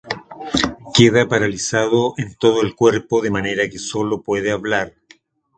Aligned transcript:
Queda 0.95 1.27
paralizado 1.27 2.15
en 2.17 2.33
todo 2.33 2.63
el 2.63 2.73
cuerpo, 2.75 3.21
de 3.21 3.29
manera 3.29 3.69
que 3.69 3.77
sólo 3.77 4.23
puede 4.23 4.49
hablar. 4.49 4.95